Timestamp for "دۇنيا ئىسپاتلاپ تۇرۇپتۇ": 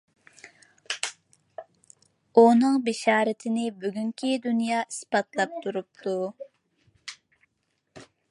4.47-6.17